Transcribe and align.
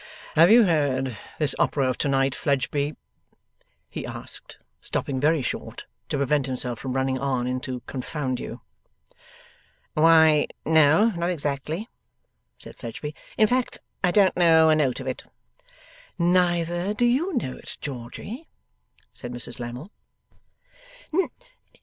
'Have 0.33 0.49
you 0.49 0.63
heard 0.63 1.15
this 1.37 1.53
opera 1.59 1.87
of 1.87 1.95
to 1.99 2.07
night, 2.07 2.33
Fledgeby?' 2.33 2.95
he 3.87 4.03
asked, 4.03 4.57
stopping 4.81 5.19
very 5.19 5.43
short, 5.43 5.85
to 6.09 6.17
prevent 6.17 6.47
himself 6.47 6.79
from 6.79 6.93
running 6.93 7.19
on 7.19 7.45
into 7.45 7.81
'confound 7.81 8.39
you.' 8.39 8.61
'Why 9.93 10.47
no, 10.65 11.09
not 11.09 11.29
exactly,' 11.29 11.87
said 12.57 12.77
Fledgeby. 12.77 13.13
'In 13.37 13.45
fact 13.45 13.77
I 14.03 14.09
don't 14.09 14.35
know 14.35 14.69
a 14.71 14.75
note 14.75 14.99
of 14.99 15.05
it.' 15.05 15.23
'Neither 16.17 16.95
do 16.95 17.05
you 17.05 17.33
know 17.37 17.57
it, 17.57 17.77
Georgy?' 17.79 18.49
said 19.13 19.31
Mrs 19.31 19.59
Lammle. 19.59 19.91